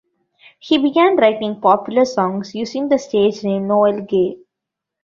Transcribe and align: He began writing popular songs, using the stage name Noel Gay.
He 0.57 0.79
began 0.79 1.15
writing 1.17 1.61
popular 1.61 2.05
songs, 2.05 2.55
using 2.55 2.89
the 2.89 2.97
stage 2.97 3.43
name 3.43 3.67
Noel 3.67 4.01
Gay. 4.01 4.37